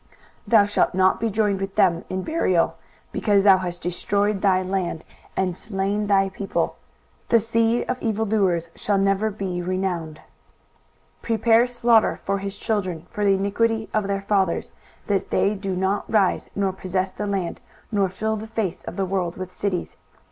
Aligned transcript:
23:014:020 0.01 0.09
Thou 0.47 0.65
shalt 0.65 0.93
not 0.95 1.19
be 1.19 1.29
joined 1.29 1.61
with 1.61 1.75
them 1.75 2.03
in 2.09 2.23
burial, 2.23 2.75
because 3.11 3.43
thou 3.43 3.57
hast 3.59 3.83
destroyed 3.83 4.41
thy 4.41 4.63
land, 4.63 5.05
and 5.37 5.55
slain 5.55 6.07
thy 6.07 6.27
people: 6.29 6.75
the 7.29 7.39
seed 7.39 7.87
of 7.87 8.01
evildoers 8.01 8.69
shall 8.73 8.97
never 8.97 9.29
be 9.29 9.61
renowned. 9.61 10.15
23:014:021 11.21 11.21
Prepare 11.21 11.67
slaughter 11.67 12.19
for 12.23 12.39
his 12.39 12.57
children 12.57 13.05
for 13.11 13.23
the 13.23 13.35
iniquity 13.35 13.89
of 13.93 14.07
their 14.07 14.21
fathers; 14.21 14.71
that 15.05 15.29
they 15.29 15.53
do 15.53 15.75
not 15.75 16.11
rise, 16.11 16.49
nor 16.55 16.73
possess 16.73 17.11
the 17.11 17.27
land, 17.27 17.61
nor 17.91 18.09
fill 18.09 18.35
the 18.35 18.47
face 18.47 18.83
of 18.85 18.95
the 18.95 19.05
world 19.05 19.37
with 19.37 19.53
cities. 19.53 19.97